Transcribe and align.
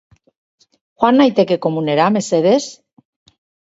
Joan 1.03 1.23
naiteke 1.23 1.61
komunera, 1.69 2.11
mesedez? 2.19 2.61